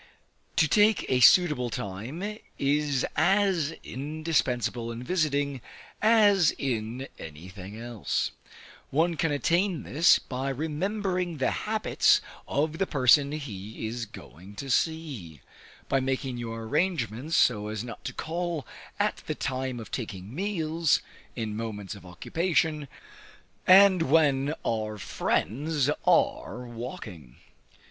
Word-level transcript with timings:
To 0.55 0.67
take 0.67 1.05
a 1.09 1.19
suitable 1.19 1.69
time, 1.69 2.39
is 2.57 3.05
as 3.15 3.75
indispensable 3.83 4.91
in 4.91 5.03
visiting, 5.03 5.61
as 6.01 6.49
in 6.57 7.07
any 7.19 7.47
thing 7.49 7.77
else. 7.79 8.31
One 8.89 9.15
can 9.15 9.31
attain 9.31 9.83
this, 9.83 10.17
by 10.17 10.49
remembering 10.49 11.37
the 11.37 11.51
habits 11.51 12.19
of 12.47 12.79
the 12.79 12.87
person 12.87 13.31
he 13.33 13.85
is 13.85 14.07
going 14.07 14.55
to 14.55 14.71
see; 14.71 15.41
by 15.87 15.99
making 15.99 16.37
your 16.37 16.63
arrangements 16.63 17.37
so 17.37 17.67
as 17.67 17.83
not 17.83 18.03
to 18.05 18.11
call 18.13 18.65
at 18.99 19.17
the 19.27 19.35
time 19.35 19.79
of 19.79 19.91
taking 19.91 20.33
meals, 20.33 21.03
in 21.35 21.55
moments 21.55 21.93
of 21.93 22.07
occupation, 22.07 22.87
and 23.67 24.01
when 24.09 24.55
our 24.65 24.97
friends 24.97 25.91
are 26.07 26.65
walking. 26.65 27.35